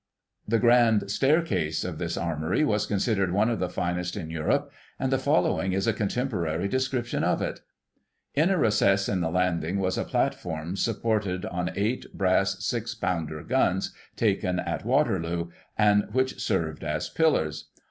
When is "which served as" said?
16.11-17.07